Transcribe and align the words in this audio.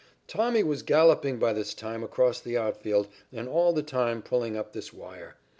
"Tommy 0.25 0.63
was 0.63 0.81
galloping 0.81 1.37
by 1.37 1.53
this 1.53 1.75
time 1.75 2.03
across 2.03 2.39
the 2.39 2.57
outfield 2.57 3.07
and 3.31 3.47
all 3.47 3.71
the 3.71 3.83
time 3.83 4.23
pulling 4.23 4.57
up 4.57 4.73
this 4.73 4.91
wire. 4.91 5.35